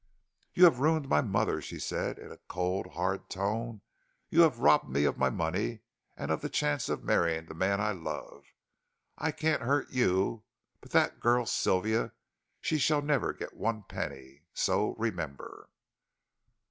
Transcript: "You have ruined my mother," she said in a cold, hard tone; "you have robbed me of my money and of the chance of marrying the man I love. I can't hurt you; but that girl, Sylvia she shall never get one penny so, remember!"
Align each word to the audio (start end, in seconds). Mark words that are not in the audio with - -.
"You 0.55 0.63
have 0.63 0.79
ruined 0.79 1.07
my 1.07 1.21
mother," 1.21 1.61
she 1.61 1.77
said 1.77 2.17
in 2.17 2.31
a 2.31 2.39
cold, 2.49 2.87
hard 2.93 3.29
tone; 3.29 3.81
"you 4.31 4.41
have 4.41 4.57
robbed 4.57 4.89
me 4.89 5.03
of 5.05 5.19
my 5.19 5.29
money 5.29 5.81
and 6.17 6.31
of 6.31 6.41
the 6.41 6.49
chance 6.49 6.89
of 6.89 7.03
marrying 7.03 7.45
the 7.45 7.53
man 7.53 7.79
I 7.79 7.91
love. 7.91 8.45
I 9.19 9.31
can't 9.31 9.61
hurt 9.61 9.91
you; 9.91 10.43
but 10.79 10.89
that 10.93 11.19
girl, 11.19 11.45
Sylvia 11.45 12.13
she 12.59 12.79
shall 12.79 13.03
never 13.03 13.31
get 13.31 13.53
one 13.55 13.83
penny 13.83 14.41
so, 14.55 14.95
remember!" 14.95 15.69